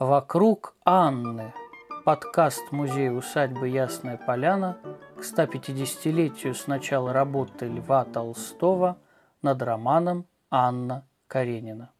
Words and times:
«Вокруг 0.00 0.74
Анны»– 0.84 1.54
подкаст 2.04 2.72
музея 2.72 3.12
усадьбы 3.12 3.68
«Ясная 3.68 4.16
поляна» 4.16 4.76
к 5.16 5.20
150-летию 5.20 6.56
с 6.56 6.66
начала 6.66 7.12
работы 7.12 7.66
Льва 7.68 8.04
Толстого 8.04 8.98
над 9.40 9.62
романом 9.62 10.26
«Анна 10.50 11.06
Каренина». 11.28 11.92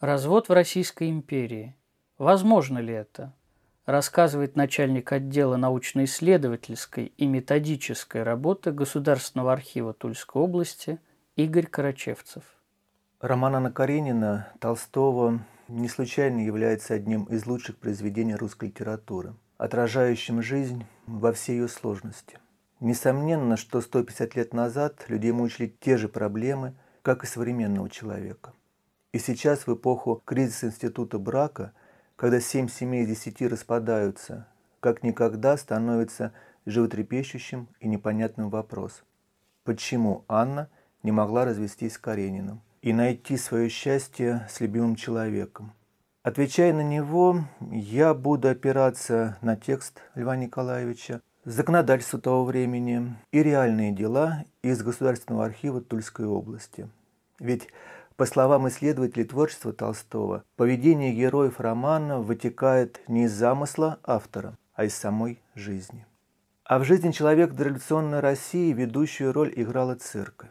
Развод 0.00 0.50
в 0.50 0.52
Российской 0.52 1.08
империи. 1.08 1.74
Возможно 2.18 2.78
ли 2.78 2.92
это? 2.92 3.32
Рассказывает 3.86 4.54
начальник 4.54 5.12
отдела 5.12 5.56
научно-исследовательской 5.56 7.06
и 7.06 7.26
методической 7.26 8.22
работы 8.22 8.70
Государственного 8.70 9.54
архива 9.54 9.94
Тульской 9.94 10.42
области 10.42 11.00
Игорь 11.36 11.68
Карачевцев. 11.68 12.44
Роман 13.18 13.56
Анна 13.56 13.72
Каренина 13.72 14.52
Толстого 14.60 15.40
не 15.72 15.88
случайно 15.88 16.44
является 16.44 16.92
одним 16.94 17.24
из 17.24 17.46
лучших 17.46 17.78
произведений 17.78 18.34
русской 18.34 18.68
литературы, 18.68 19.34
отражающим 19.56 20.42
жизнь 20.42 20.84
во 21.06 21.32
всей 21.32 21.60
ее 21.60 21.68
сложности. 21.68 22.38
Несомненно, 22.80 23.56
что 23.56 23.80
150 23.80 24.34
лет 24.36 24.52
назад 24.52 25.04
людей 25.08 25.32
мучили 25.32 25.74
те 25.80 25.96
же 25.96 26.08
проблемы, 26.08 26.74
как 27.00 27.24
и 27.24 27.26
современного 27.26 27.88
человека. 27.88 28.52
И 29.12 29.18
сейчас, 29.18 29.66
в 29.66 29.74
эпоху 29.74 30.20
кризиса 30.24 30.66
института 30.66 31.18
брака, 31.18 31.72
когда 32.16 32.40
7 32.40 32.68
семей 32.68 33.04
из 33.04 33.08
10 33.08 33.42
распадаются, 33.50 34.46
как 34.80 35.02
никогда 35.02 35.56
становится 35.56 36.32
животрепещущим 36.66 37.68
и 37.80 37.88
непонятным 37.88 38.50
вопрос. 38.50 39.04
Почему 39.64 40.24
Анна 40.28 40.68
не 41.02 41.12
могла 41.12 41.46
развестись 41.46 41.94
с 41.94 41.98
Карениным– 41.98 42.60
и 42.82 42.92
найти 42.92 43.36
свое 43.36 43.68
счастье 43.68 44.46
с 44.50 44.60
любимым 44.60 44.96
человеком. 44.96 45.72
Отвечая 46.22 46.72
на 46.72 46.82
него, 46.82 47.44
я 47.70 48.14
буду 48.14 48.48
опираться 48.48 49.38
на 49.40 49.56
текст 49.56 50.02
Льва 50.14 50.36
Николаевича, 50.36 51.20
законодательство 51.44 52.20
того 52.20 52.44
времени 52.44 53.16
и 53.32 53.42
реальные 53.42 53.92
дела 53.92 54.44
из 54.62 54.82
Государственного 54.82 55.44
архива 55.44 55.80
Тульской 55.80 56.26
области. 56.26 56.88
Ведь, 57.40 57.68
по 58.16 58.26
словам 58.26 58.68
исследователей 58.68 59.24
творчества 59.24 59.72
Толстого, 59.72 60.44
поведение 60.56 61.12
героев 61.12 61.58
романа 61.58 62.20
вытекает 62.20 63.00
не 63.08 63.24
из 63.24 63.32
замысла 63.32 63.98
автора, 64.04 64.56
а 64.74 64.84
из 64.84 64.94
самой 64.94 65.40
жизни. 65.54 66.06
А 66.64 66.78
в 66.78 66.84
жизни 66.84 67.10
человека 67.10 67.54
дореволюционной 67.54 68.20
России 68.20 68.72
ведущую 68.72 69.32
роль 69.32 69.52
играла 69.56 69.96
церковь. 69.96 70.50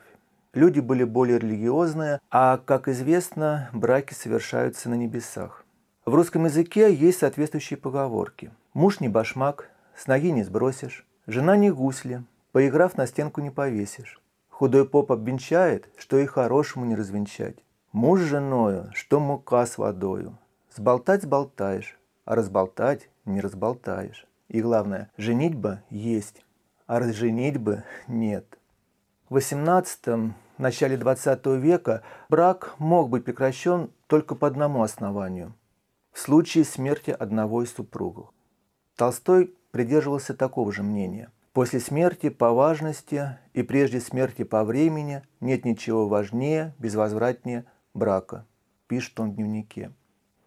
Люди 0.54 0.82
были 0.82 1.06
более 1.06 1.40
религиозные, 1.40 2.20
а, 2.30 2.58
как 2.58 2.90
известно, 2.90 3.70
браки 3.72 4.14
совершаются 4.14 4.90
на 4.90 4.96
небесах. 4.96 5.66
В 6.06 6.14
русском 6.14 6.44
языке 6.44 6.94
есть 6.94 7.20
соответствующие 7.20 7.78
поговорки. 7.78 8.52
Муж 8.74 9.00
не 9.00 9.08
башмак, 9.08 9.70
с 9.96 10.08
ноги 10.08 10.32
не 10.32 10.44
сбросишь, 10.44 11.06
жена 11.26 11.56
не 11.56 11.72
гусли, 11.72 12.26
поиграв 12.52 12.98
на 12.98 13.08
стенку 13.08 13.40
не 13.40 13.50
повесишь. 13.50 14.22
Худой 14.50 14.86
поп 14.86 15.14
обвенчает, 15.14 15.90
что 15.98 16.18
и 16.18 16.26
хорошему 16.26 16.86
не 16.86 16.96
развенчать. 16.96 17.58
Муж 17.94 18.20
с 18.20 18.24
женою, 18.24 18.90
что 18.94 19.22
мука 19.22 19.66
с 19.66 19.78
водою. 19.78 20.38
Сболтать 20.76 21.24
сболтаешь, 21.24 21.98
а 22.26 22.36
разболтать 22.36 23.10
не 23.24 23.40
разболтаешь. 23.40 24.28
И 24.50 24.62
главное, 24.62 25.12
женитьба 25.16 25.82
есть, 25.90 26.44
а 26.88 27.00
разженитьбы 27.00 27.84
нет. 28.08 28.58
XVIII 29.32 30.34
начале 30.58 30.98
XX 30.98 31.58
века 31.58 32.04
брак 32.28 32.76
мог 32.80 33.10
быть 33.10 33.24
прекращен 33.24 33.90
только 34.08 34.36
по 34.36 34.46
одному 34.46 34.84
основанию– 34.84 35.56
в 36.12 36.20
случае 36.20 36.66
смерти 36.66 37.12
одного 37.12 37.64
из 37.64 37.74
супругов. 37.74 38.34
Толстой 38.98 39.56
придерживался 39.72 40.34
такого 40.34 40.74
же 40.74 40.84
мнения. 40.84 41.32
После 41.54 41.80
смерти 41.80 42.28
по 42.28 42.52
важности 42.52 43.38
и 43.54 43.64
прежде 43.64 44.02
смерти 44.02 44.44
по 44.44 44.66
времени 44.66 45.22
нет 45.40 45.64
ничего 45.64 46.10
важнее, 46.10 46.76
безвозвратнее 46.78 47.64
брака, 47.94 48.46
пишет 48.88 49.18
он 49.18 49.32
в 49.32 49.36
дневнике. 49.36 49.94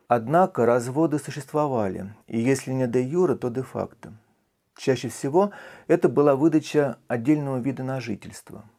Однако 0.09 0.67
разводы 0.67 1.19
существовали, 1.19 2.15
и 2.27 2.39
если 2.39 2.73
не 2.73 2.87
де 2.87 3.03
юра, 3.03 3.35
то 3.35 3.49
де 3.49 3.63
факто. 3.63 4.13
Чаще 4.77 5.09
всего 5.09 5.53
это 5.87 6.11
была 6.11 6.37
выдача 6.37 6.99
отдельного 7.09 7.57
вида 7.57 7.83
на 7.83 7.99
жительство– 7.99 8.67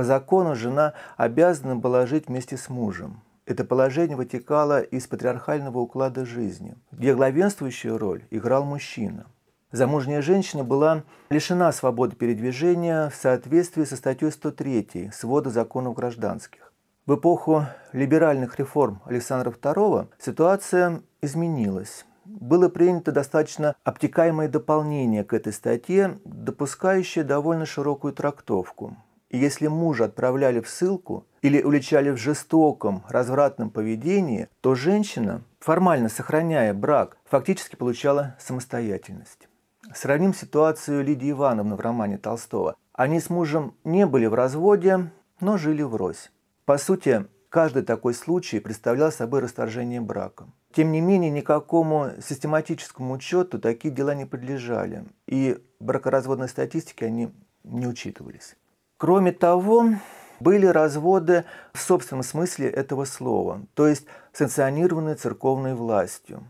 по 0.00 0.04
закону 0.04 0.54
жена 0.54 0.94
обязана 1.18 1.76
была 1.76 2.06
жить 2.06 2.28
вместе 2.28 2.56
с 2.56 2.70
мужем. 2.70 3.20
Это 3.44 3.66
положение 3.66 4.16
вытекало 4.16 4.80
из 4.80 5.06
патриархального 5.06 5.76
уклада 5.76 6.24
жизни, 6.24 6.74
где 6.90 7.14
главенствующую 7.14 7.98
роль 7.98 8.24
играл 8.30 8.64
мужчина. 8.64 9.26
Замужняя 9.72 10.22
женщина 10.22 10.64
была 10.64 11.02
лишена 11.28 11.70
свободы 11.72 12.16
передвижения 12.16 13.10
в 13.10 13.14
соответствии 13.14 13.84
со 13.84 13.94
статьей 13.94 14.32
103 14.32 15.10
свода 15.12 15.50
законов 15.50 15.96
гражданских. 15.96 16.72
В 17.04 17.16
эпоху 17.16 17.66
либеральных 17.92 18.58
реформ 18.58 19.02
Александра 19.04 19.50
II 19.50 20.08
ситуация 20.18 21.02
изменилась. 21.20 22.06
Было 22.24 22.70
принято 22.70 23.12
достаточно 23.12 23.76
обтекаемое 23.84 24.48
дополнение 24.48 25.24
к 25.24 25.34
этой 25.34 25.52
статье, 25.52 26.18
допускающее 26.24 27.22
довольно 27.22 27.66
широкую 27.66 28.14
трактовку. 28.14 28.96
И 29.30 29.38
если 29.38 29.68
мужа 29.68 30.06
отправляли 30.06 30.60
в 30.60 30.68
ссылку 30.68 31.24
или 31.40 31.62
уличали 31.62 32.10
в 32.10 32.16
жестоком, 32.16 33.04
развратном 33.08 33.70
поведении, 33.70 34.48
то 34.60 34.74
женщина, 34.74 35.42
формально 35.60 36.08
сохраняя 36.08 36.74
брак, 36.74 37.16
фактически 37.24 37.76
получала 37.76 38.36
самостоятельность. 38.40 39.48
Сравним 39.94 40.34
ситуацию 40.34 41.04
Лидии 41.04 41.30
Ивановны 41.30 41.76
в 41.76 41.80
романе 41.80 42.18
Толстого. 42.18 42.76
Они 42.92 43.20
с 43.20 43.30
мужем 43.30 43.74
не 43.84 44.04
были 44.04 44.26
в 44.26 44.34
разводе, 44.34 45.10
но 45.40 45.58
жили 45.58 45.82
врозь. 45.82 46.30
По 46.64 46.76
сути, 46.76 47.26
каждый 47.48 47.82
такой 47.82 48.14
случай 48.14 48.60
представлял 48.60 49.10
собой 49.10 49.40
расторжение 49.40 50.00
брака. 50.00 50.46
Тем 50.72 50.92
не 50.92 51.00
менее, 51.00 51.30
никакому 51.30 52.10
систематическому 52.20 53.14
учету 53.14 53.58
такие 53.58 53.92
дела 53.92 54.14
не 54.14 54.26
подлежали, 54.26 55.04
и 55.26 55.58
бракоразводной 55.80 56.48
статистике 56.48 57.06
они 57.06 57.32
не 57.64 57.86
учитывались. 57.86 58.56
Кроме 59.00 59.32
того, 59.32 59.94
были 60.40 60.66
разводы 60.66 61.46
в 61.72 61.80
собственном 61.80 62.22
смысле 62.22 62.68
этого 62.68 63.06
слова, 63.06 63.62
то 63.72 63.88
есть 63.88 64.04
санкционированные 64.34 65.14
церковной 65.14 65.74
властью. 65.74 66.44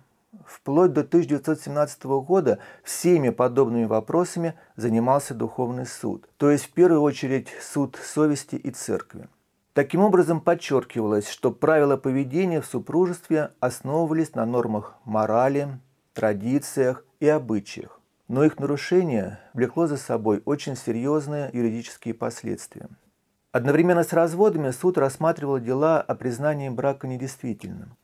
Вплоть 0.44 0.92
до 0.92 1.02
1917 1.02 2.02
года 2.26 2.58
всеми 2.82 3.30
подобными 3.30 3.84
вопросами 3.84 4.58
занимался 4.74 5.32
духовный 5.32 5.86
суд, 5.86 6.28
то 6.38 6.50
есть 6.50 6.64
в 6.64 6.72
первую 6.72 7.02
очередь 7.02 7.46
суд 7.62 7.96
совести 8.02 8.56
и 8.56 8.72
церкви. 8.72 9.28
Таким 9.72 10.00
образом 10.00 10.40
подчеркивалось, 10.40 11.28
что 11.28 11.52
правила 11.52 11.96
поведения 11.96 12.60
в 12.60 12.66
супружестве 12.66 13.52
основывались 13.60 14.34
на 14.34 14.44
нормах 14.44 14.96
морали, 15.04 15.78
традициях 16.14 17.04
и 17.20 17.28
обычаях 17.28 17.99
но 18.30 18.44
их 18.44 18.60
нарушение 18.60 19.40
влекло 19.54 19.88
за 19.88 19.96
собой 19.96 20.40
очень 20.44 20.76
серьезные 20.76 21.50
юридические 21.52 22.14
последствия. 22.14 22.88
Одновременно 23.50 24.04
с 24.04 24.12
разводами 24.12 24.70
суд 24.70 24.98
рассматривал 24.98 25.58
дела 25.58 26.00
о 26.00 26.14
признании 26.14 26.68
брака 26.68 27.08
недействительным. 27.08 27.96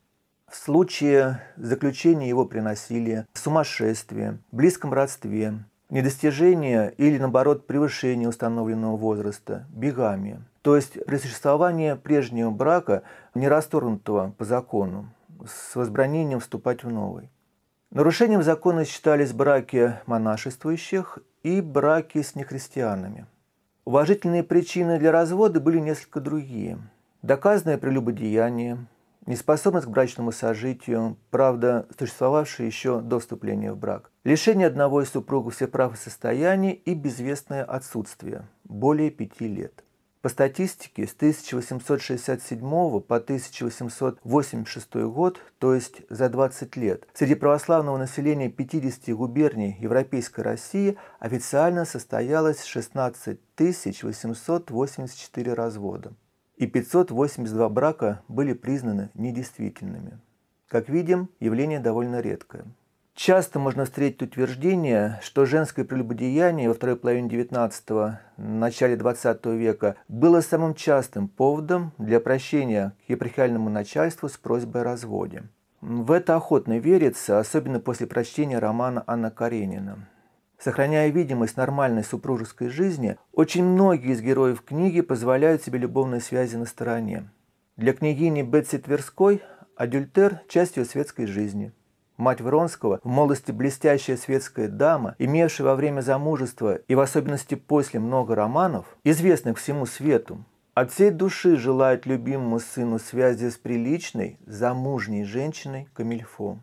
В 0.50 0.56
случае 0.56 1.40
заключения 1.56 2.28
его 2.28 2.44
при 2.44 2.58
насилии, 2.58 3.24
сумасшествии, 3.34 4.38
близком 4.50 4.92
родстве, 4.92 5.64
недостижения 5.90 6.88
или, 6.88 7.18
наоборот, 7.18 7.68
превышения 7.68 8.28
установленного 8.28 8.96
возраста, 8.96 9.64
бигамия, 9.68 10.42
то 10.62 10.74
есть 10.74 11.04
при 11.06 11.18
существовании 11.18 11.94
прежнего 11.94 12.50
брака, 12.50 13.04
не 13.36 13.46
расторгнутого 13.46 14.34
по 14.36 14.44
закону, 14.44 15.08
с 15.46 15.76
возбранением 15.76 16.40
вступать 16.40 16.82
в 16.82 16.90
новый. 16.90 17.30
Нарушением 17.96 18.42
закона 18.42 18.84
считались 18.84 19.32
браки 19.32 19.94
монашествующих 20.04 21.18
и 21.42 21.62
браки 21.62 22.20
с 22.20 22.34
нехристианами. 22.34 23.24
Уважительные 23.86 24.42
причины 24.42 24.98
для 24.98 25.10
развода 25.10 25.60
были 25.60 25.78
несколько 25.78 26.20
другие. 26.20 26.76
Доказанное 27.22 27.78
прелюбодеяние, 27.78 28.86
неспособность 29.24 29.86
к 29.86 29.88
брачному 29.88 30.30
сожитию, 30.30 31.16
правда, 31.30 31.86
существовавшая 31.98 32.66
еще 32.66 33.00
до 33.00 33.18
вступления 33.18 33.72
в 33.72 33.78
брак, 33.78 34.10
лишение 34.24 34.66
одного 34.66 35.00
из 35.00 35.08
супругов 35.08 35.54
всех 35.54 35.70
прав 35.70 35.94
и 35.94 35.96
состояний 35.96 36.72
и 36.72 36.92
безвестное 36.92 37.64
отсутствие– 37.64 38.46
более 38.64 39.10
пяти 39.10 39.48
лет. 39.48 39.85
По 40.26 40.30
статистике, 40.30 41.06
с 41.06 41.14
1867 41.14 42.58
по 42.58 43.16
1886 43.16 44.94
год, 45.04 45.40
то 45.60 45.72
есть 45.72 46.02
за 46.10 46.28
20 46.28 46.74
лет, 46.74 47.06
среди 47.14 47.36
православного 47.36 47.96
населения 47.96 48.48
50 48.48 49.14
губерний 49.14 49.76
Европейской 49.78 50.40
России 50.40 50.98
официально 51.20 51.84
состоялось 51.84 52.64
16 52.64 53.38
884 53.56 55.54
развода, 55.54 56.12
и 56.56 56.66
582 56.66 57.68
брака 57.68 58.24
были 58.26 58.52
признаны 58.52 59.10
недействительными. 59.14 60.18
Как 60.66 60.88
видим, 60.88 61.28
явление 61.38 61.78
довольно 61.78 62.20
редкое. 62.20 62.64
Часто 63.16 63.58
можно 63.58 63.86
встретить 63.86 64.20
утверждение, 64.20 65.18
что 65.22 65.46
женское 65.46 65.86
прелюбодеяние 65.86 66.68
во 66.68 66.74
второй 66.74 66.96
половине 66.96 67.30
XIX– 67.30 68.16
начале 68.36 68.94
XX 68.94 69.56
века 69.56 69.96
было 70.06 70.42
самым 70.42 70.74
частым 70.74 71.26
поводом 71.26 71.92
для 71.96 72.18
обращения 72.18 72.92
к 73.06 73.10
епархиальному 73.10 73.70
начальству 73.70 74.28
с 74.28 74.36
просьбой 74.36 74.82
о 74.82 74.84
разводе. 74.84 75.44
В 75.80 76.12
это 76.12 76.36
охотно 76.36 76.78
верится, 76.78 77.38
особенно 77.38 77.80
после 77.80 78.06
прочтения 78.06 78.58
романа 78.58 79.02
Анна 79.06 79.30
Каренина. 79.30 80.06
Сохраняя 80.58 81.08
видимость 81.08 81.56
нормальной 81.56 82.04
супружеской 82.04 82.68
жизни, 82.68 83.16
очень 83.32 83.64
многие 83.64 84.12
из 84.12 84.20
героев 84.20 84.60
книги 84.60 85.00
позволяют 85.00 85.62
себе 85.62 85.78
любовные 85.78 86.20
связи 86.20 86.56
на 86.56 86.66
стороне. 86.66 87.30
Для 87.78 87.94
княгини 87.94 88.42
Бетси 88.42 88.76
Тверской 88.76 89.42
адюльтер– 89.74 90.42
часть 90.50 90.76
ее 90.76 90.84
светской 90.84 91.24
жизни– 91.24 91.72
Мать 92.16 92.40
Вронского, 92.40 93.00
в 93.04 93.08
молодости 93.08 93.52
блестящая 93.52 94.16
светская 94.16 94.68
дама, 94.68 95.14
имевшая 95.18 95.66
во 95.66 95.74
время 95.74 96.00
замужества 96.00 96.76
и 96.76 96.94
в 96.94 97.00
особенности 97.00 97.54
после 97.56 98.00
много 98.00 98.34
романов, 98.34 98.86
известных 99.04 99.58
всему 99.58 99.84
свету, 99.84 100.44
от 100.72 100.92
всей 100.92 101.10
души 101.10 101.56
желает 101.56 102.06
любимому 102.06 102.58
сыну 102.58 102.98
связи 102.98 103.50
с 103.50 103.56
приличной, 103.56 104.38
замужней 104.46 105.24
женщиной 105.24 105.88
Камильфо. 105.94 106.58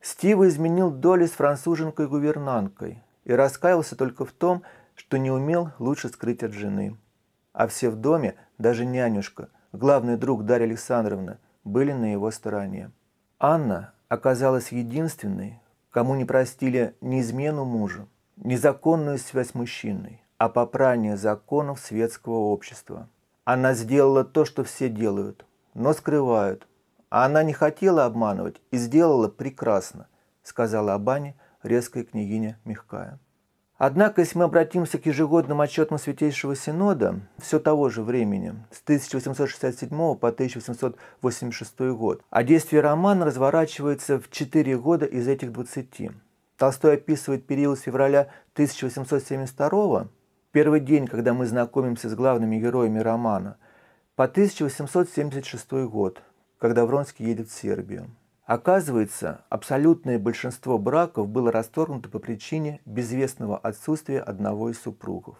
Стива 0.00 0.48
изменил 0.48 0.90
доли 0.90 1.26
с 1.26 1.32
француженкой-гувернанткой 1.32 3.02
и 3.24 3.32
раскаялся 3.32 3.96
только 3.96 4.24
в 4.24 4.32
том, 4.32 4.62
что 4.94 5.16
не 5.16 5.30
умел 5.30 5.70
лучше 5.78 6.08
скрыть 6.08 6.42
от 6.42 6.52
жены. 6.52 6.96
А 7.52 7.66
все 7.66 7.90
в 7.90 7.96
доме, 7.96 8.34
даже 8.58 8.84
нянюшка, 8.84 9.48
главный 9.72 10.16
друг 10.16 10.44
Дарья 10.44 10.66
Александровна, 10.66 11.38
были 11.64 11.92
на 11.92 12.12
его 12.12 12.30
стороне. 12.30 12.90
Анна, 13.38 13.92
оказалась 14.12 14.72
единственной, 14.72 15.58
кому 15.90 16.14
не 16.14 16.26
простили 16.26 16.94
ни 17.00 17.22
измену 17.22 17.64
мужа, 17.64 18.06
ни 18.36 18.56
законную 18.56 19.16
связь 19.16 19.52
с 19.52 19.54
мужчиной, 19.54 20.22
а 20.36 20.50
попрание 20.50 21.16
законов 21.16 21.80
светского 21.80 22.34
общества. 22.34 23.08
Она 23.44 23.72
сделала 23.72 24.22
то, 24.22 24.44
что 24.44 24.64
все 24.64 24.90
делают, 24.90 25.46
но 25.72 25.94
скрывают. 25.94 26.68
А 27.08 27.24
она 27.24 27.42
не 27.42 27.54
хотела 27.54 28.04
обманывать 28.04 28.60
и 28.70 28.76
сделала 28.76 29.28
прекрасно, 29.28 30.08
сказала 30.42 30.92
Абане 30.92 31.34
резкая 31.62 32.04
княгиня 32.04 32.58
Мягкая. 32.66 33.18
Однако, 33.84 34.20
если 34.20 34.38
мы 34.38 34.44
обратимся 34.44 34.96
к 34.96 35.06
ежегодным 35.06 35.60
отчетам 35.60 35.98
Святейшего 35.98 36.54
Синода 36.54 37.18
все 37.38 37.58
того 37.58 37.88
же 37.88 38.04
времени, 38.04 38.54
с 38.70 38.80
1867 38.80 39.88
по 39.88 40.28
1886 40.28 41.80
год, 41.90 42.22
а 42.30 42.44
действие 42.44 42.80
романа 42.80 43.24
разворачивается 43.24 44.20
в 44.20 44.30
4 44.30 44.78
года 44.78 45.04
из 45.04 45.26
этих 45.26 45.50
20. 45.50 46.12
Толстой 46.56 46.94
описывает 46.94 47.44
период 47.44 47.76
с 47.76 47.82
февраля 47.82 48.28
1872, 48.52 50.06
первый 50.52 50.78
день, 50.78 51.08
когда 51.08 51.34
мы 51.34 51.46
знакомимся 51.46 52.08
с 52.08 52.14
главными 52.14 52.60
героями 52.60 53.00
романа, 53.00 53.56
по 54.14 54.26
1876 54.26 55.72
год, 55.90 56.22
когда 56.60 56.86
Вронский 56.86 57.26
едет 57.26 57.48
в 57.48 57.52
Сербию. 57.52 58.08
Оказывается, 58.44 59.44
абсолютное 59.50 60.18
большинство 60.18 60.76
браков 60.76 61.28
было 61.28 61.52
расторгнуто 61.52 62.08
по 62.08 62.18
причине 62.18 62.80
безвестного 62.84 63.56
отсутствия 63.56 64.20
одного 64.20 64.70
из 64.70 64.80
супругов. 64.80 65.36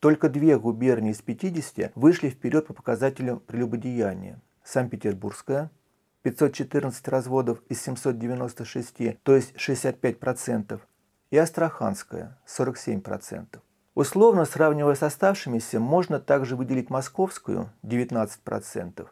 Только 0.00 0.28
две 0.28 0.58
губернии 0.58 1.12
из 1.12 1.22
50 1.22 1.92
вышли 1.94 2.28
вперед 2.28 2.66
по 2.66 2.74
показателям 2.74 3.38
прелюбодеяния. 3.38 4.40
Санкт-Петербургская– 4.64 5.70
514 6.22 7.08
разводов 7.08 7.62
из 7.68 7.82
796, 7.82 9.22
то 9.22 9.34
есть 9.34 9.54
65%, 9.54 10.80
и 11.30 11.36
Астраханская– 11.36 12.38
47%. 12.46 13.60
Условно 13.94 14.44
сравнивая 14.44 14.96
с 14.96 15.02
оставшимися, 15.02 15.78
можно 15.78 16.18
также 16.18 16.56
выделить 16.56 16.90
Московскую– 16.90 17.70
19% 17.82 19.06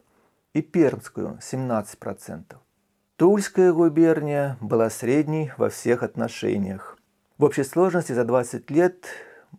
и 0.54 0.62
Пермскую– 0.62 1.38
17%. 1.40 2.56
Тульская 3.18 3.72
губерния 3.72 4.56
была 4.60 4.88
средней 4.90 5.50
во 5.56 5.70
всех 5.70 6.04
отношениях. 6.04 6.96
В 7.36 7.42
общей 7.42 7.64
сложности 7.64 8.12
за 8.12 8.22
20 8.22 8.70
лет 8.70 9.06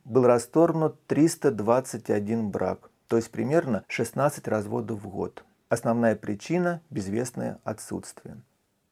был 0.06 0.26
расторгнут 0.26 1.06
321 1.08 2.52
брак, 2.52 2.90
то 3.10 3.18
есть 3.18 3.30
примерно 3.32 3.84
16 3.90 4.48
разводов 4.48 5.02
в 5.02 5.10
год. 5.10 5.44
Основная 5.68 6.16
причина– 6.16 6.82
безвестное 6.90 7.60
отсутствие. 7.66 8.38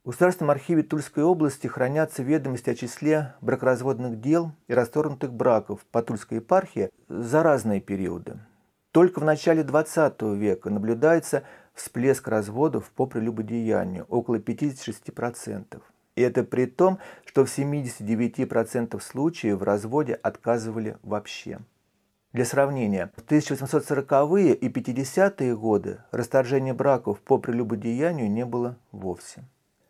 В 0.03 0.07
Государственном 0.07 0.51
архиве 0.51 0.83
Тульской 0.83 1.23
области 1.23 1.67
хранятся 1.67 2.21
ведомости 2.21 2.69
о 2.69 2.75
числе 2.75 3.35
бракоразводных 3.39 4.19
дел 4.19 4.51
и 4.67 4.73
расторгнутых 4.73 5.31
браков 5.31 5.85
по 5.93 6.01
Тульской 6.01 6.39
епархии 6.39 6.89
за 7.07 7.41
разные 7.41 7.79
периоды. 7.79 8.37
Только 8.91 9.19
в 9.19 9.23
начале 9.23 9.61
XX 9.61 10.35
века 10.35 10.69
наблюдается 10.69 11.43
всплеск 11.77 12.27
разводов 12.27 12.89
по 12.91 13.05
прелюбодеянию, 13.05 14.05
около 14.09 14.39
56%. 14.39 15.81
И 16.15 16.21
это 16.21 16.43
при 16.43 16.65
том, 16.65 16.97
что 17.25 17.45
в 17.45 17.55
79% 17.55 18.99
случаев 18.99 19.59
в 19.59 19.63
разводе 19.63 20.15
отказывали 20.15 20.97
вообще. 21.03 21.59
Для 22.33 22.43
сравнения, 22.43 23.11
в 23.15 23.23
1840-е 23.23 24.53
и 24.53 24.69
50-е 24.69 25.55
годы 25.55 25.99
расторжения 26.11 26.73
браков 26.73 27.21
по 27.21 27.37
прелюбодеянию 27.37 28.29
не 28.29 28.45
было 28.45 28.77
вовсе. 28.91 29.43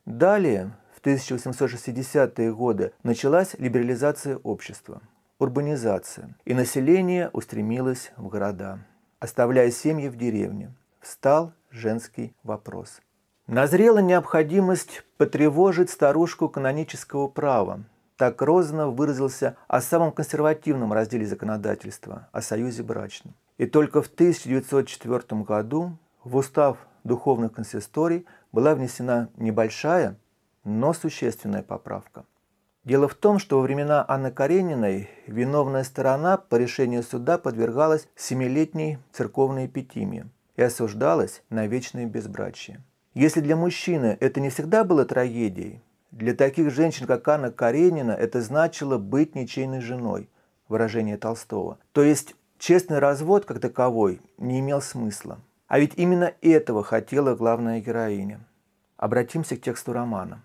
Далее, 0.06 0.72
в 0.96 1.02
1860-е 1.02 2.54
годы, 2.54 2.92
началась 3.04 3.56
либерализация 3.58 4.38
общества, 4.38 5.02
урбанизация, 5.40 6.36
и 6.46 6.54
население 6.54 7.30
устремилось 7.34 8.12
в 8.18 8.28
города, 8.28 8.80
оставляя 9.20 9.72
семьи 9.72 10.08
в 10.08 10.18
деревне. 10.18 10.72
Встал 11.08 11.54
женский 11.72 12.36
вопрос. 12.44 13.00
Назрела 13.48 14.00
необходимость 14.00 15.04
потревожить 15.16 15.90
старушку 15.90 16.50
канонического 16.50 17.30
права. 17.30 17.86
Так 18.18 18.42
Розанов 18.42 18.94
выразился 18.94 19.56
о 19.70 19.80
самом 19.80 20.12
консервативном 20.12 20.92
разделе 20.92 21.26
законодательства, 21.26 22.28
о 22.34 22.42
союзе 22.42 22.84
брачном. 22.84 23.36
И 23.58 23.68
только 23.68 24.02
в 24.02 24.08
1904 24.08 25.44
году 25.44 25.98
в 26.26 26.36
устав 26.36 26.78
духовных 27.06 27.54
консисторий 27.54 28.26
была 28.52 28.76
внесена 28.76 29.30
небольшая, 29.38 30.18
но 30.66 30.92
существенная 30.92 31.64
поправка. 31.64 32.26
Дело 32.84 33.08
в 33.08 33.14
том, 33.14 33.40
что 33.40 33.60
во 33.60 33.62
времена 33.62 34.04
Анны 34.10 34.30
Карениной 34.30 35.10
виновная 35.26 35.86
сторона 35.86 36.36
по 36.36 36.58
решению 36.58 37.02
суда 37.02 37.38
подвергалась 37.38 38.10
семилетней 38.18 39.00
церковной 39.14 39.68
эпитимии– 39.68 40.26
и 40.58 40.62
осуждалась 40.62 41.44
на 41.50 41.68
вечное 41.68 42.06
безбрачие. 42.06 42.84
Если 43.14 43.40
для 43.40 43.56
мужчины 43.56 44.18
это 44.20 44.42
не 44.42 44.50
всегда 44.50 44.84
было 44.84 45.06
трагедией, 45.06 45.82
для 46.12 46.34
таких 46.34 46.72
женщин, 46.72 47.06
как 47.06 47.28
Анна 47.28 47.52
Каренина, 47.52 48.12
это 48.12 48.42
значило 48.42 48.98
быть 48.98 49.36
ничейной 49.36 49.82
женой, 49.82 50.30
выражение 50.68 51.18
Толстого. 51.18 51.80
То 51.92 52.02
есть 52.02 52.36
честный 52.58 53.00
развод 53.00 53.46
как 53.46 53.60
таковой 53.60 54.22
не 54.38 54.60
имел 54.60 54.82
смысла. 54.82 55.40
А 55.68 55.80
ведь 55.80 55.94
именно 55.96 56.34
этого 56.42 56.84
хотела 56.84 57.36
главная 57.36 57.82
героиня. 57.82 58.40
Обратимся 58.98 59.58
к 59.58 59.62
тексту 59.62 59.94
романа. 59.94 60.44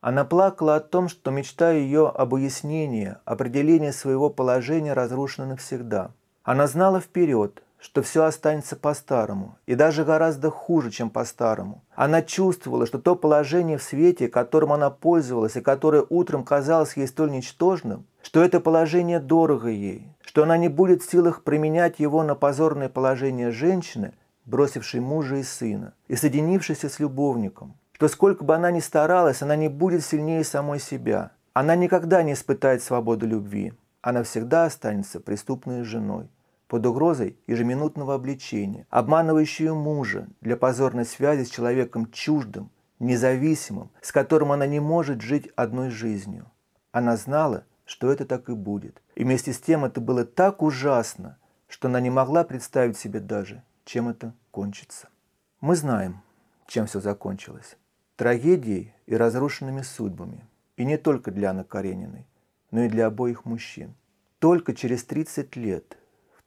Она 0.00 0.24
плакала 0.24 0.76
о 0.76 0.80
том, 0.80 1.08
что 1.08 1.30
мечта 1.30 1.70
ее 1.72 2.08
об 2.08 2.32
уяснении, 2.32 3.16
определении 3.24 3.90
своего 3.90 4.30
положения 4.30 4.92
разрушена 4.92 5.46
навсегда. 5.46 6.10
Она 6.42 6.66
знала 6.66 7.00
вперед, 7.00 7.62
что 7.84 8.00
все 8.00 8.24
останется 8.24 8.76
по-старому, 8.76 9.58
и 9.66 9.74
даже 9.74 10.06
гораздо 10.06 10.50
хуже, 10.50 10.90
чем 10.90 11.10
по-старому. 11.10 11.84
Она 11.94 12.22
чувствовала, 12.22 12.86
что 12.86 12.98
то 12.98 13.14
положение 13.14 13.76
в 13.76 13.82
свете, 13.82 14.28
которым 14.28 14.72
она 14.72 14.88
пользовалась 14.88 15.56
и 15.56 15.60
которое 15.60 16.06
утром 16.08 16.44
казалось 16.44 16.96
ей 16.96 17.06
столь 17.06 17.32
ничтожным, 17.32 18.06
что 18.22 18.42
это 18.42 18.60
положение 18.60 19.20
дорого 19.20 19.68
ей, 19.68 20.08
что 20.24 20.44
она 20.44 20.56
не 20.56 20.68
будет 20.68 21.02
в 21.02 21.10
силах 21.10 21.42
применять 21.42 22.00
его 22.00 22.22
на 22.22 22.34
позорное 22.34 22.88
положение 22.88 23.50
женщины, 23.50 24.14
бросившей 24.46 25.00
мужа 25.00 25.36
и 25.36 25.42
сына, 25.42 25.92
и 26.08 26.16
соединившейся 26.16 26.88
с 26.88 26.98
любовником, 26.98 27.76
что 27.92 28.08
сколько 28.08 28.44
бы 28.44 28.54
она 28.54 28.70
ни 28.70 28.80
старалась, 28.80 29.42
она 29.42 29.56
не 29.56 29.68
будет 29.68 30.02
сильнее 30.02 30.42
самой 30.44 30.80
себя. 30.80 31.32
Она 31.52 31.76
никогда 31.76 32.22
не 32.22 32.32
испытает 32.32 32.82
свободу 32.82 33.26
любви. 33.26 33.74
Она 34.00 34.22
всегда 34.22 34.64
останется 34.64 35.20
преступной 35.20 35.82
женой 35.82 36.28
под 36.66 36.86
угрозой 36.86 37.38
ежеминутного 37.46 38.14
обличения, 38.14 38.86
обманывающую 38.90 39.74
мужа 39.74 40.28
для 40.40 40.56
позорной 40.56 41.04
связи 41.04 41.44
с 41.44 41.50
человеком 41.50 42.10
чуждым, 42.10 42.70
независимым, 42.98 43.90
с 44.00 44.12
которым 44.12 44.52
она 44.52 44.66
не 44.66 44.80
может 44.80 45.20
жить 45.20 45.48
одной 45.56 45.90
жизнью. 45.90 46.50
Она 46.92 47.16
знала, 47.16 47.64
что 47.84 48.10
это 48.10 48.24
так 48.24 48.48
и 48.48 48.54
будет. 48.54 49.02
И 49.14 49.24
вместе 49.24 49.52
с 49.52 49.60
тем 49.60 49.84
это 49.84 50.00
было 50.00 50.24
так 50.24 50.62
ужасно, 50.62 51.38
что 51.68 51.88
она 51.88 52.00
не 52.00 52.10
могла 52.10 52.44
представить 52.44 52.96
себе 52.96 53.20
даже, 53.20 53.62
чем 53.84 54.08
это 54.08 54.34
кончится. 54.50 55.08
Мы 55.60 55.76
знаем, 55.76 56.22
чем 56.66 56.86
все 56.86 57.00
закончилось. 57.00 57.76
трагедией 58.16 58.94
и 59.06 59.16
разрушенными 59.16 59.82
судьбами. 59.82 60.44
И 60.76 60.84
не 60.84 60.96
только 60.96 61.30
для 61.32 61.50
Анны 61.50 61.64
Карениной, 61.64 62.26
но 62.70 62.84
и 62.84 62.88
для 62.88 63.06
обоих 63.06 63.44
мужчин. 63.44 63.94
Только 64.38 64.74
через 64.74 65.04
30 65.04 65.56
лет, 65.56 65.98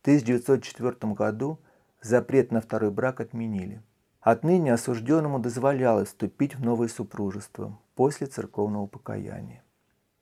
1904 0.07 1.13
году, 1.13 1.59
запрет 2.01 2.53
на 2.53 2.61
второй 2.61 2.91
брак 2.91 3.19
отменили. 3.19 3.81
Отныне 4.21 4.73
осужденному 4.73 5.39
дозволялось 5.39 6.07
вступить 6.07 6.55
в 6.55 6.63
новое 6.63 6.87
супружество 6.87 7.77
после 7.93 8.27
церковного 8.27 8.87
покаяния. 8.87 9.63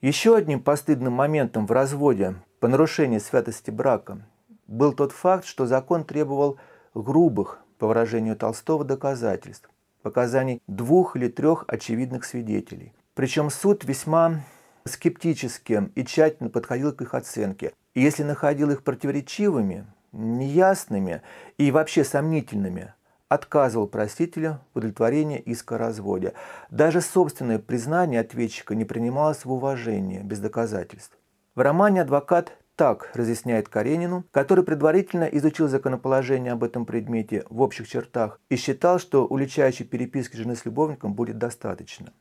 Еще 0.00 0.34
одним 0.34 0.60
постыдным 0.60 1.12
моментом 1.12 1.68
в 1.68 1.70
разводе 1.70 2.34
по 2.58 2.66
нарушению 2.66 3.20
святости 3.20 3.70
брака 3.70 4.26
был 4.66 4.92
тот 4.92 5.12
факт, 5.12 5.44
что 5.44 5.66
закон 5.66 6.02
требовал 6.02 6.58
грубых, 6.92 7.60
по 7.78 7.86
выражению 7.86 8.36
Толстого, 8.36 8.84
доказательств, 8.84 9.70
показаний 10.02 10.60
двух 10.66 11.14
или 11.14 11.28
трех 11.28 11.64
очевидных 11.68 12.24
свидетелей. 12.24 12.92
Причем 13.14 13.50
суд 13.50 13.84
весьма 13.84 14.40
скептически 14.86 15.90
и 15.94 16.04
тщательно 16.04 16.48
подходил 16.48 16.92
к 16.92 17.02
их 17.02 17.14
оценке. 17.14 17.72
И 17.94 18.00
если 18.00 18.22
находил 18.22 18.70
их 18.70 18.82
противоречивыми, 18.82 19.86
неясными 20.12 21.22
и 21.58 21.70
вообще 21.70 22.04
сомнительными, 22.04 22.94
отказывал 23.28 23.88
просителю 23.88 24.60
в 24.72 24.78
удовлетворении 24.78 25.38
иска 25.40 25.74
о 25.74 25.78
разводе. 25.78 26.32
Даже 26.70 27.00
собственное 27.00 27.58
признание 27.58 28.20
ответчика 28.20 28.74
не 28.74 28.84
принималось 28.84 29.44
в 29.44 29.52
уважение 29.52 30.22
без 30.22 30.38
доказательств. 30.38 31.18
В 31.54 31.60
романе 31.60 32.02
адвокат 32.02 32.52
так 32.76 33.10
разъясняет 33.14 33.68
Каренину, 33.68 34.24
который 34.30 34.62
предварительно 34.62 35.24
изучил 35.24 35.66
законоположение 35.66 36.52
об 36.52 36.62
этом 36.62 36.84
предмете 36.84 37.44
в 37.48 37.62
общих 37.62 37.88
чертах 37.88 38.38
и 38.50 38.56
считал, 38.56 38.98
что 38.98 39.26
уличающей 39.26 39.84
переписки 39.84 40.36
жены 40.36 40.54
с 40.54 40.64
любовником 40.66 41.14
будет 41.14 41.38
достаточно. 41.38 42.12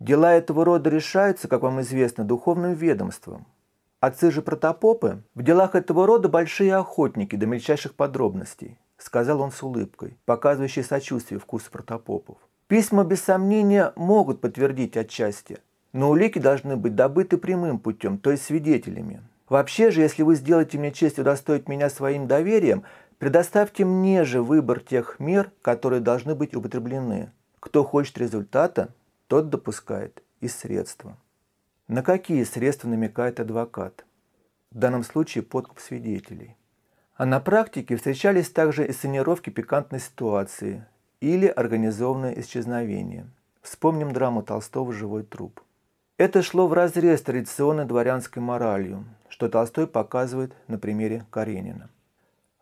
Дела 0.00 0.34
этого 0.34 0.64
рода 0.64 0.90
решаются, 0.90 1.46
как 1.46 1.62
вам 1.62 1.80
известно, 1.82 2.24
духовным 2.24 2.72
ведомством. 2.72 3.46
Отцы 4.00 4.30
же 4.30 4.42
протопопы 4.42 5.22
в 5.34 5.42
делах 5.42 5.74
этого 5.74 6.06
рода 6.06 6.28
большие 6.28 6.74
охотники 6.74 7.36
до 7.36 7.46
мельчайших 7.46 7.94
подробностей– 7.94 8.78
сказал 9.02 9.40
он 9.40 9.50
с 9.50 9.62
улыбкой, 9.62 10.16
показывающей 10.24 10.84
сочувствие 10.84 11.40
вкусу 11.40 11.70
протопопов. 11.70 12.36
Письма, 12.66 13.04
без 13.04 13.22
сомнения, 13.22 13.92
могут 13.96 14.40
подтвердить 14.40 14.96
отчасти, 14.96 15.58
но 15.92 16.10
улики 16.10 16.38
должны 16.38 16.76
быть 16.76 16.94
добыты 16.94 17.36
прямым 17.36 17.78
путем, 17.78 18.18
то 18.18 18.30
есть 18.30 18.44
свидетелями. 18.44 19.22
Вообще 19.48 19.90
же, 19.90 20.02
если 20.02 20.22
вы 20.22 20.36
сделаете 20.36 20.78
мне 20.78 20.92
честь 20.92 21.18
удостоить 21.18 21.68
меня 21.68 21.90
своим 21.90 22.28
доверием, 22.28 22.84
предоставьте 23.18 23.84
мне 23.84 24.24
же 24.24 24.42
выбор 24.42 24.78
тех 24.80 25.18
мер, 25.18 25.50
которые 25.62 26.00
должны 26.00 26.36
быть 26.36 26.54
употреблены. 26.54 27.32
Кто 27.58 27.82
хочет 27.82 28.16
результата, 28.18 28.90
тот 29.30 29.48
допускает 29.48 30.24
и 30.40 30.48
средства. 30.48 31.16
На 31.86 32.02
какие 32.02 32.42
средства 32.42 32.88
намекает 32.88 33.38
адвокат? 33.38 34.04
В 34.72 34.78
данном 34.78 35.04
случае 35.04 35.44
подкуп 35.44 35.78
свидетелей. 35.78 36.56
А 37.14 37.26
на 37.26 37.38
практике 37.38 37.94
встречались 37.94 38.50
также 38.50 38.88
инсценировки 38.88 39.50
пикантной 39.50 40.00
ситуации 40.00 40.84
или 41.20 41.46
организованное 41.46 42.32
исчезновение. 42.40 43.30
Вспомним 43.62 44.12
драму 44.12 44.42
Толстого 44.42 44.92
«Живой 44.92 45.22
труп». 45.22 45.60
Это 46.16 46.42
шло 46.42 46.66
вразрез 46.66 47.22
традиционной 47.22 47.84
дворянской 47.84 48.42
моралью, 48.42 49.04
что 49.28 49.48
Толстой 49.48 49.86
показывает 49.86 50.56
на 50.66 50.76
примере 50.76 51.24
Каренина. 51.30 51.88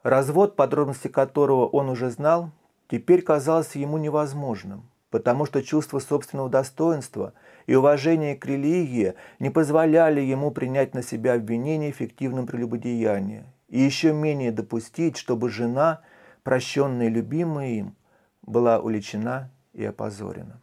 Развод, 0.02 0.54
подробности 0.54 1.08
которого 1.08 1.66
он 1.66 1.88
уже 1.88 2.10
знал, 2.10 2.50
теперь 2.88 3.22
казался 3.22 3.78
ему 3.78 3.96
невозможным, 3.96 4.82
потому 5.10 5.46
что 5.46 5.62
чувство 5.62 5.98
собственного 5.98 6.48
достоинства 6.48 7.32
и 7.66 7.74
уважение 7.74 8.36
к 8.36 8.44
религии 8.46 9.14
не 9.38 9.50
позволяли 9.50 10.20
ему 10.20 10.50
принять 10.50 10.94
на 10.94 11.02
себя 11.02 11.34
обвинение 11.34 11.92
в 11.92 11.96
фиктивном 11.96 12.46
прелюбодеянии 12.46 13.44
и 13.68 13.80
еще 13.80 14.12
менее 14.12 14.52
допустить, 14.52 15.16
чтобы 15.16 15.50
жена, 15.50 16.00
прощенная 16.42 17.06
и 17.06 17.10
любимая 17.10 17.68
им, 17.68 17.96
была 18.42 18.80
уличена 18.80 19.50
и 19.72 19.84
опозорена. 19.84 20.60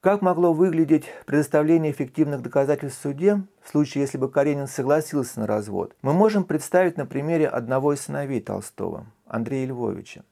Как 0.00 0.20
могло 0.20 0.52
выглядеть 0.52 1.04
предоставление 1.26 1.92
эффективных 1.92 2.42
доказательств 2.42 2.98
в 2.98 3.02
суде, 3.02 3.42
в 3.62 3.68
случае, 3.68 4.02
если 4.02 4.18
бы 4.18 4.28
Каренин 4.28 4.66
согласился 4.66 5.38
на 5.38 5.46
развод, 5.46 5.94
мы 6.02 6.12
можем 6.12 6.42
представить 6.42 6.96
на 6.96 7.06
примере 7.06 7.46
одного 7.46 7.92
из 7.92 8.00
сыновей 8.00 8.40
Толстого, 8.40 9.06
Андрея 9.26 9.68
Львовича. 9.68 10.24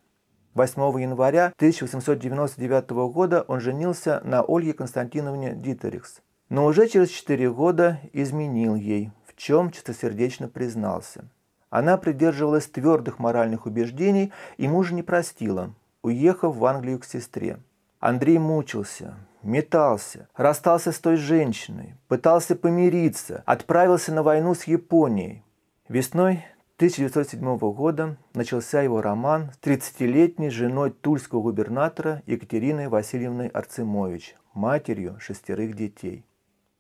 8 0.55 1.01
января 1.01 1.53
1899 1.57 2.91
года 3.13 3.45
он 3.49 3.61
женился 3.61 4.21
на 4.25 4.43
Ольге 4.43 4.73
Константиновне 4.73 5.55
Дитерихс, 5.55 6.21
но 6.49 6.67
уже 6.67 6.89
через 6.89 7.11
4 7.11 7.51
года 7.53 8.01
изменил 8.13 8.75
ей, 8.75 9.11
в 9.27 9.37
чем 9.37 9.71
чистосердечно 9.71 10.49
признался– 10.49 11.25
она 11.71 11.97
придерживалась 11.97 12.67
твердых 12.67 13.21
моральных 13.21 13.65
убеждений 13.65 14.33
и 14.57 14.67
мужа 14.67 14.93
не 14.93 15.05
простила, 15.05 15.73
уехав 16.03 16.57
в 16.57 16.65
Англию 16.67 16.99
к 16.99 17.05
сестре. 17.05 17.61
Андрей 18.01 18.39
мучился, 18.39 19.15
метался, 19.43 20.29
расстался 20.35 20.91
с 20.91 20.99
той 20.99 21.17
женщиной, 21.17 21.95
пытался 22.09 22.57
помириться, 22.57 23.45
отправился 23.47 24.13
на 24.13 24.25
войну 24.25 24.55
с 24.55 24.65
Японией. 24.65 25.45
Весной 25.89 26.45
1907 26.81 27.59
года 27.75 28.17
начался 28.33 28.81
его 28.81 29.03
роман 29.03 29.51
с 29.53 29.67
30-летней 29.67 30.49
женой 30.49 30.91
тульского 30.91 31.43
губернатора 31.43 32.23
Екатериной 32.25 32.89
Васильевной 32.89 33.49
Арцемович, 33.49 34.35
матерью 34.55 35.21
шестерых 35.21 35.77
детей. 35.77 36.25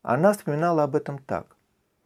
Она 0.00 0.32
вспоминала 0.32 0.84
об 0.84 0.96
этом 0.96 1.18
так. 1.18 1.54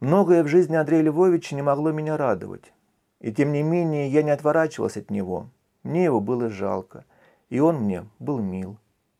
«Многое 0.01 0.43
в 0.43 0.49
жизни 0.49 0.75
Андрея 0.75 1.03
Львовича 1.03 1.55
не 1.55 1.61
могло 1.61 1.93
меня 1.93 2.17
радовать. 2.17 2.73
И 3.21 3.31
тем 3.31 3.53
не 3.53 3.63
менее 3.63 4.09
я 4.09 4.23
не 4.23 4.31
отворачивалась 4.31 4.97
от 4.97 5.09
него. 5.09 5.49
Мне 5.83 6.03
его 6.03 6.19
было 6.19 6.49
жалко, 6.49 7.05
и 7.47 7.61
он 7.61 7.77
мне 7.77 8.03
был 8.19 8.39
мил. 8.39 8.77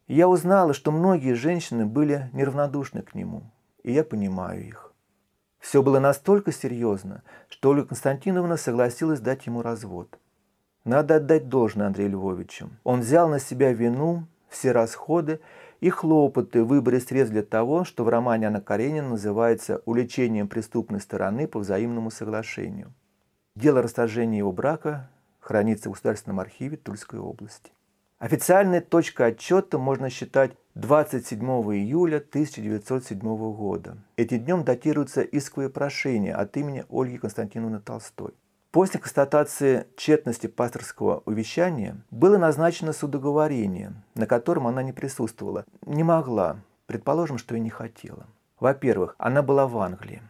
Я 0.08 0.28
узнала, 0.28 0.74
что 0.74 0.92
многие 0.92 1.36
женщины 1.36 1.86
были 1.86 2.30
неравнодушны 2.34 3.04
к 3.04 3.16
нему, 3.16 3.44
и 3.84 3.94
я 3.94 4.04
понимаю 4.04 4.68
их. 4.68 4.85
Все 5.66 5.82
было 5.82 5.98
настолько 5.98 6.52
серьезно, 6.52 7.24
что 7.50 7.72
Ольга 7.72 7.88
Константиновна 7.88 8.56
согласилась 8.56 9.20
дать 9.20 9.48
ему 9.48 9.64
развод. 9.64 10.20
Надо 10.84 11.16
отдать 11.16 11.50
должное 11.50 11.88
Андрею 11.88 12.12
Львовичу. 12.12 12.70
Он 12.84 13.00
взял 13.00 13.28
на 13.28 13.40
себя 13.40 13.74
вину, 13.74 14.28
все 14.48 14.72
расходы 14.74 15.40
и 15.80 15.90
хлопоты 15.90 16.64
в 16.64 16.68
выборе 16.68 17.00
средств 17.00 17.34
для 17.34 17.42
того, 17.42 17.84
что 17.84 18.04
в 18.04 18.10
романе 18.10 18.46
Анна 18.46 18.62
Каренина 18.62 19.10
называется 19.10 19.82
«уличением 19.86 20.48
преступной 20.48 21.02
стороны 21.02 21.48
по 21.48 21.58
взаимному 21.58 22.12
соглашению». 22.12 22.94
Дело 23.56 23.82
расторжения 23.82 24.38
его 24.38 24.52
брака 24.52 25.10
хранится 25.40 25.90
в 25.90 25.94
Государственном 25.94 26.42
архиве 26.42 26.78
Тульской 26.78 27.20
области. 27.20 27.72
Официальной 28.20 28.82
точкой 28.82 29.30
отчета 29.30 29.80
можно 29.80 30.12
считать 30.12 30.52
27 30.76 31.40
июля 31.74 32.18
1907 32.18 33.20
года. 33.54 33.98
Этим 34.18 34.44
днем 34.44 34.64
датируется 34.66 35.22
исковое 35.22 35.70
прошение 35.70 36.36
от 36.36 36.58
имени 36.58 36.84
Ольги 36.90 37.18
Константиновны 37.18 37.80
Толстой. 37.80 38.34
После 38.72 39.00
констатации 39.00 39.88
тщетности 39.96 40.48
пасторского 40.48 41.24
увещания 41.26 41.96
было 42.12 42.38
назначено 42.38 42.92
судоговорение, 42.92 43.94
на 44.16 44.28
котором 44.28 44.68
она 44.68 44.84
не 44.84 44.92
присутствовала. 44.92 45.64
Не 45.86 46.04
могла, 46.04 46.58
предположим, 46.88 47.38
что 47.38 47.56
и 47.56 47.62
не 47.62 47.70
хотела. 47.70 48.26
Во-первых, 48.60 49.16
она 49.18 49.42
была 49.42 49.68
в 49.68 49.78
Англии. 49.78 50.22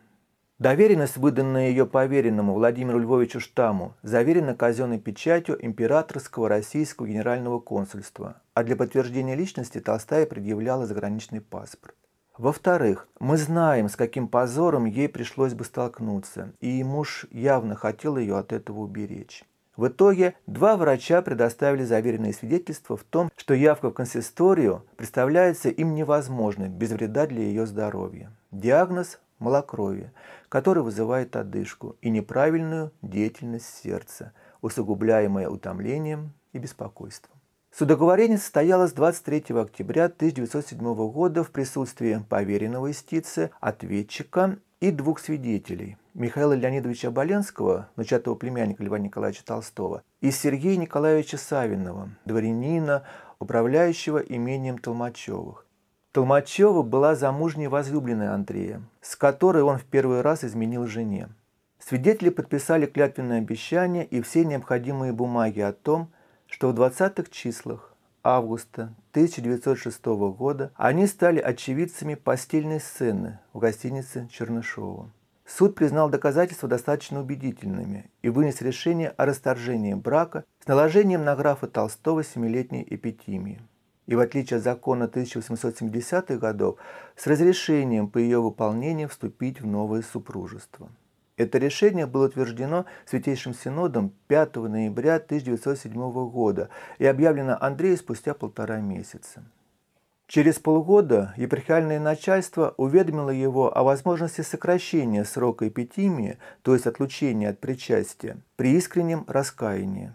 Доверенность, 0.57 1.17
выданная 1.17 1.67
ее 1.67 1.85
поверенному 1.85 2.53
Владимиру 2.53 2.97
Львовичу 2.97 3.41
Штаму, 3.41 3.93
заверена 4.03 4.55
казенной 4.55 4.99
печатью 4.99 5.57
императорского 5.63 6.47
российского 6.47 7.07
генерального 7.07 7.59
консульства, 7.59 8.41
а 8.53 8.63
для 8.63 8.77
подтверждения 8.77 9.35
личности 9.35 9.81
Толстая 9.81 10.25
предъявляла 10.25 10.85
заграничный 10.85 11.41
паспорт. 11.41 11.93
Во-вторых, 12.37 13.09
мы 13.19 13.35
знаем, 13.35 13.89
с 13.89 13.97
каким 13.97 14.29
позором 14.29 14.85
ей 14.85 15.09
пришлось 15.09 15.53
бы 15.53 15.65
столкнуться, 15.65 16.53
и 16.61 16.81
муж 16.85 17.25
явно 17.31 17.75
хотел 17.75 18.15
ее 18.15 18.37
от 18.37 18.53
этого 18.53 18.79
уберечь. 18.79 19.43
В 19.75 19.87
итоге 19.89 20.35
два 20.47 20.77
врача 20.77 21.21
предоставили 21.21 21.83
заверенные 21.83 22.31
свидетельства 22.31 22.95
в 22.95 23.03
том, 23.03 23.29
что 23.35 23.53
явка 23.53 23.89
в 23.89 23.93
консисторию 23.93 24.85
представляется 24.95 25.67
им 25.67 25.95
невозможной 25.95 26.69
без 26.69 26.91
вреда 26.91 27.27
для 27.27 27.41
ее 27.41 27.65
здоровья. 27.65 28.31
Диагноз– 28.51 29.19
малокровие, 29.39 30.13
который 30.49 30.83
вызывает 30.83 31.35
одышку 31.35 31.97
и 32.01 32.09
неправильную 32.09 32.91
деятельность 33.01 33.81
сердца, 33.83 34.33
усугубляемая 34.61 35.49
утомлением 35.49 36.33
и 36.53 36.57
беспокойством. 36.57 37.35
Судоговорение 37.71 38.37
состоялось 38.37 38.93
23 38.93 39.55
октября 39.59 40.05
1907 40.05 40.79
года 41.11 41.43
в 41.43 41.51
присутствии 41.51 42.23
поверенного 42.29 42.87
истицы, 42.87 43.51
ответчика 43.59 44.59
и 44.79 44.91
двух 44.91 45.19
свидетелей– 45.19 45.97
Михаила 46.15 46.53
Леонидовича 46.53 47.11
Боленского, 47.11 47.89
внучатого 47.97 48.35
племянника 48.35 48.81
Льва 48.81 48.97
Николаевича 48.97 49.43
Толстого, 49.43 50.01
и 50.21 50.31
Сергея 50.31 50.77
Николаевича 50.77 51.37
Савинова, 51.37 52.09
дворянина, 52.23 53.03
управляющего 53.39 54.19
имением 54.19 54.77
Толмачевых. 54.77 55.64
Толмачева 56.15 56.81
была 56.81 57.13
замужней 57.13 57.67
возлюбленной 57.67 58.29
Андрея, 58.29 58.81
с 59.01 59.17
которой 59.17 59.63
он 59.63 59.77
в 59.77 59.83
первый 59.83 60.21
раз 60.21 60.45
изменил 60.45 60.87
жене. 60.87 61.27
Свидетели 61.77 62.29
подписали 62.29 62.85
клятвенное 62.85 63.39
обещание 63.39 64.05
и 64.05 64.21
все 64.21 64.45
необходимые 64.45 65.11
бумаги 65.11 65.59
о 65.59 65.73
том, 65.73 66.09
что 66.47 66.69
в 66.69 66.79
20-х 66.79 67.29
числах 67.31 67.93
августа 68.23 68.93
1906 69.11 70.05
года 70.05 70.71
они 70.75 71.05
стали 71.05 71.41
очевидцами 71.41 72.15
постельной 72.15 72.79
сцены 72.79 73.39
в 73.51 73.59
гостинице 73.59 74.29
Чернышова. 74.31 75.11
Суд 75.45 75.75
признал 75.75 76.09
доказательства 76.09 76.69
достаточно 76.69 77.19
убедительными 77.19 78.09
и 78.21 78.29
вынес 78.29 78.61
решение 78.61 79.09
о 79.09 79.25
расторжении 79.25 79.93
брака 79.93 80.45
с 80.63 80.67
наложением 80.67 81.25
на 81.25 81.35
графа 81.35 81.67
Толстого 81.67 82.23
семилетней 82.23 82.87
эпитимии. 82.89 83.59
И 84.07 84.15
в 84.15 84.19
отличие 84.19 84.57
от 84.57 84.63
закона 84.63 85.05
1870-х 85.05 86.37
годов, 86.37 86.77
с 87.15 87.25
разрешением 87.27 88.07
по 88.07 88.17
ее 88.17 88.39
выполнению 88.41 89.09
вступить 89.09 89.61
в 89.61 89.65
новое 89.65 90.01
супружество. 90.01 90.89
Это 91.37 91.57
решение 91.57 92.05
было 92.05 92.27
утверждено 92.27 92.85
Святейшим 93.05 93.53
Синодом 93.53 94.13
5 94.27 94.55
ноября 94.55 95.15
1907 95.15 95.93
года 96.29 96.69
и 96.97 97.05
объявлено 97.05 97.57
Андрею 97.59 97.97
спустя 97.97 98.33
полтора 98.33 98.79
месяца. 98.79 99.43
Через 100.27 100.57
полгода 100.57 101.33
епархиальное 101.37 101.99
начальство 101.99 102.73
уведомило 102.77 103.29
его 103.29 103.75
о 103.77 103.83
возможности 103.83 104.41
сокращения 104.41 105.23
срока 105.23 105.67
эпитимии, 105.67 106.39
то 106.63 106.73
есть 106.73 106.87
отлучения 106.87 107.49
от 107.49 107.59
причастия, 107.59 108.37
при 108.55 108.75
искреннем 108.75 109.25
раскаянии. 109.27 110.13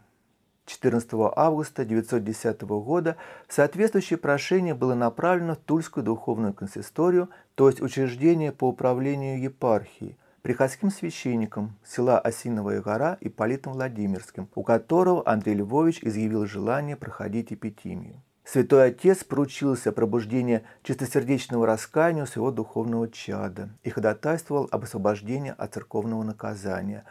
14 0.71 1.11
августа 1.35 1.83
1910 1.83 2.63
года 2.63 3.17
соответствующее 3.49 4.19
прошение 4.19 4.75
было 4.75 4.95
направлено 4.95 5.55
в 5.55 5.59
Тульскую 5.59 6.05
духовную 6.05 6.55
консисторию, 6.55 7.29
то 7.57 7.69
есть 7.69 7.83
учреждение 7.83 8.53
по 8.53 8.69
управлению 8.69 9.41
епархией, 9.41 10.17
приходским 10.43 10.91
священником 10.91 11.77
села 11.85 12.19
Осиновая 12.21 12.81
гора 12.81 13.19
и 13.21 13.29
Ипполитом 13.29 13.73
Владимирским, 13.73 14.49
у 14.55 14.63
которого 14.63 15.23
Андрей 15.27 15.57
Львович 15.57 16.01
изъявил 16.03 16.47
желание 16.47 16.97
проходить 16.97 17.53
эпитимию. 17.53 18.23
Святой 18.45 18.87
Отец 18.87 19.23
поручился 19.23 19.93
пробуждение 19.93 20.65
чистосердечного 20.83 21.67
раскаяния 21.67 22.27
своего 22.27 22.51
духовного 22.51 23.09
чада 23.09 23.69
и 23.85 23.91
ходатайствовал 23.91 24.69
об 24.73 24.83
освобождении 24.83 25.55
от 25.57 25.75
церковного 25.75 26.23
наказания. 26.25 27.05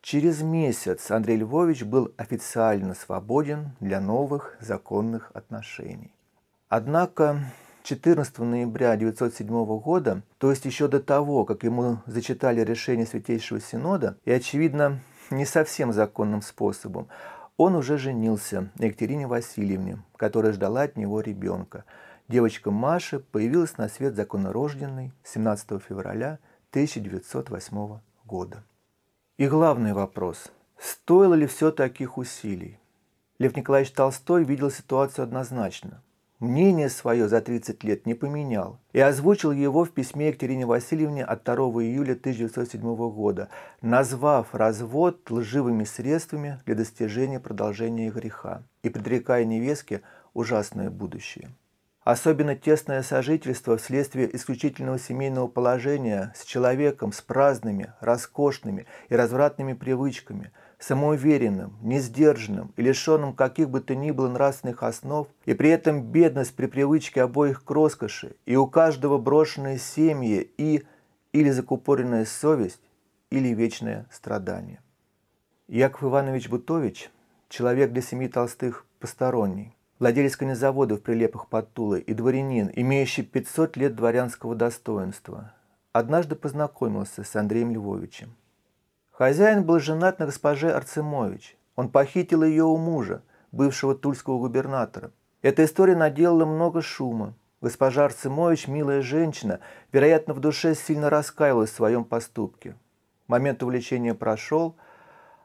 Через 0.00 0.42
месяц 0.42 1.10
Андрей 1.10 1.38
Львович 1.38 1.82
был 1.82 2.12
официально 2.16 2.94
свободен 2.94 3.72
для 3.80 4.00
новых 4.00 4.56
законных 4.60 5.30
отношений. 5.34 6.14
Однако 6.68 7.40
14 7.82 8.38
ноября 8.38 8.92
1907 8.92 9.80
года, 9.80 10.22
то 10.38 10.50
есть 10.50 10.64
еще 10.66 10.88
до 10.88 11.00
того, 11.00 11.44
как 11.44 11.64
ему 11.64 11.98
зачитали 12.06 12.60
решение 12.60 13.06
Святейшего 13.06 13.60
Синода, 13.60 14.16
и, 14.24 14.30
очевидно, 14.30 15.00
не 15.30 15.44
совсем 15.44 15.92
законным 15.92 16.42
способом, 16.42 17.08
он 17.56 17.74
уже 17.74 17.98
женился 17.98 18.70
на 18.78 18.84
Екатерине 18.84 19.26
Васильевне, 19.26 20.02
которая 20.16 20.52
ждала 20.52 20.82
от 20.82 20.96
него 20.96 21.20
ребенка. 21.20 21.84
Девочка 22.28 22.70
Маша 22.70 23.18
появилась 23.18 23.78
на 23.78 23.88
свет 23.88 24.14
законорожденной 24.14 25.12
17 25.24 25.82
февраля 25.82 26.38
1908 26.70 28.00
года. 28.24 28.62
И 29.38 29.46
главный 29.46 29.92
вопрос– 29.92 30.50
стоило 30.80 31.34
ли 31.34 31.46
все 31.46 31.70
таких 31.70 32.18
усилий? 32.18 32.80
Лев 33.38 33.54
Николаевич 33.54 33.92
Толстой 33.92 34.42
видел 34.42 34.68
ситуацию 34.68 35.22
однозначно 35.22 36.02
мнение 36.40 36.88
свое 36.88 37.28
за 37.28 37.40
30 37.40 37.84
лет 37.84 38.04
не 38.04 38.14
поменял 38.14 38.80
и 38.92 38.98
озвучил 38.98 39.52
его 39.52 39.84
в 39.84 39.90
письме 39.92 40.28
Екатерине 40.28 40.66
Васильевне 40.66 41.24
от 41.24 41.44
2 41.44 41.54
июля 41.54 42.14
1907 42.14 42.80
года, 43.10 43.48
назвав 43.80 44.54
развод 44.56 45.30
лживыми 45.30 45.84
средствами 45.84 46.60
для 46.66 46.74
достижения 46.74 47.38
продолжения 47.38 48.10
греха 48.10 48.64
и 48.82 48.88
предрекая 48.88 49.44
невестке 49.44 50.02
ужасное 50.34 50.90
будущее. 50.90 51.48
Особенно 52.08 52.56
тесное 52.56 53.02
сожительство 53.02 53.76
вследствие 53.76 54.34
исключительного 54.34 54.98
семейного 54.98 55.46
положения 55.46 56.32
с 56.34 56.46
человеком 56.46 57.12
с 57.12 57.20
праздными, 57.20 57.92
роскошными 58.00 58.86
и 59.10 59.14
развратными 59.14 59.74
привычками– 59.74 60.50
самоуверенным, 60.78 61.76
несдержанным 61.82 62.72
и 62.76 62.82
лишенным 62.82 63.34
каких 63.34 63.68
бы 63.68 63.82
то 63.82 63.94
ни 63.94 64.10
было 64.10 64.30
нравственных 64.30 64.82
основ, 64.84 65.28
и 65.44 65.52
при 65.52 65.68
этом 65.68 66.00
бедность 66.00 66.56
при 66.56 66.64
привычке 66.64 67.20
обоих 67.20 67.62
к 67.62 67.70
роскоши, 67.70 68.36
и 68.46 68.56
у 68.56 68.66
каждого 68.66 69.18
брошенные 69.18 69.76
семьи 69.78 70.50
и 70.56 70.86
или 71.34 71.50
закупоренная 71.50 72.24
совесть, 72.24 72.80
или 73.28 73.48
вечное 73.48 74.06
страдание. 74.10 74.80
Яков 75.66 76.04
Иванович 76.04 76.48
Бутович, 76.48 77.10
человек 77.50 77.92
для 77.92 78.00
семьи 78.00 78.28
Толстых 78.28 78.86
посторонний, 78.98 79.74
владелец 79.98 80.36
конезавода 80.36 80.96
в 80.96 81.02
Прилепах 81.02 81.48
под 81.48 81.72
Тулой 81.72 82.00
и 82.00 82.14
дворянин, 82.14 82.70
имеющий 82.74 83.22
500 83.22 83.76
лет 83.76 83.94
дворянского 83.94 84.54
достоинства, 84.54 85.52
однажды 85.92 86.34
познакомился 86.36 87.24
с 87.24 87.34
Андреем 87.36 87.72
Львовичем. 87.72 88.34
Хозяин 89.10 89.64
был 89.64 89.80
женат 89.80 90.20
на 90.20 90.26
госпоже 90.26 90.70
Арцемович. 90.70 91.56
Он 91.74 91.90
похитил 91.90 92.44
ее 92.44 92.64
у 92.64 92.76
мужа, 92.76 93.22
бывшего 93.50 93.94
тульского 93.94 94.38
губернатора. 94.38 95.10
Эта 95.42 95.64
история 95.64 95.96
наделала 95.96 96.44
много 96.44 96.82
шума. 96.82 97.34
Госпожа 97.60 98.04
Арцемович, 98.04 98.68
милая 98.68 99.02
женщина, 99.02 99.58
вероятно, 99.92 100.34
в 100.34 100.40
душе 100.40 100.76
сильно 100.76 101.10
раскаивалась 101.10 101.70
в 101.70 101.74
своем 101.74 102.04
поступке. 102.04 102.76
Момент 103.26 103.62
увлечения 103.62 104.14
прошел. 104.14 104.76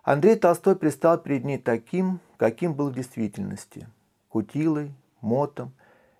Андрей 0.03 0.35
Толстой 0.35 0.75
предстал 0.75 1.17
перед 1.17 1.43
ней 1.43 1.57
таким, 1.57 2.19
каким 2.37 2.75
был 2.75 2.89
в 2.89 2.93
действительности. 2.93 3.87
Кутилой, 4.33 4.93
мотом 5.21 5.73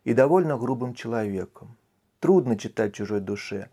и 0.03 0.13
довольно 0.13 0.57
грубым 0.57 0.93
человеком. 0.93 1.75
Трудно 2.19 2.57
читать 2.57 2.93
чужой 2.93 3.19
душе, 3.19 3.69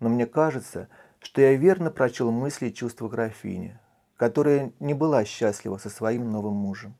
но 0.00 0.08
мне 0.08 0.26
кажется– 0.26 0.88
что 1.22 1.40
я 1.40 1.54
верно 1.54 1.90
прочел 1.90 2.30
мысли 2.30 2.68
и 2.68 2.74
чувства 2.74 3.08
графини, 3.08 3.78
которая 4.16 4.72
не 4.80 4.92
была 4.94 5.24
счастлива 5.24 5.78
со 5.78 5.88
своим 5.88 6.30
новым 6.30 6.54
мужем. 6.54 6.96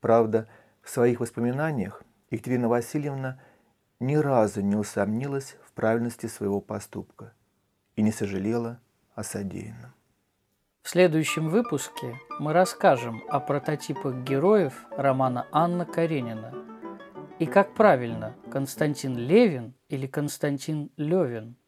Правда, 0.00 0.48
в 0.82 0.90
своих 0.90 1.20
воспоминаниях 1.20 2.02
Екатерина 2.30 2.68
Васильевна 2.68 3.40
ни 4.00 4.16
разу 4.16 4.60
не 4.60 4.76
усомнилась 4.76 5.56
в 5.64 5.72
правильности 5.72 6.26
своего 6.26 6.60
поступка 6.60 7.32
и 7.96 8.02
не 8.02 8.12
сожалела 8.12 8.80
о 9.14 9.22
содеянном. 9.22 9.92
В 10.88 10.90
следующем 10.90 11.50
выпуске 11.50 12.18
мы 12.38 12.54
расскажем 12.54 13.22
о 13.28 13.40
прототипах 13.40 14.24
героев 14.24 14.86
романа 14.96 15.46
Анна 15.52 15.84
Каренина 15.84 16.54
и 17.38 17.44
как 17.44 17.74
правильно 17.74 18.34
Константин 18.50 19.14
Левин 19.14 19.74
или 19.90 20.06
Константин 20.06 20.90
Левин– 20.96 21.58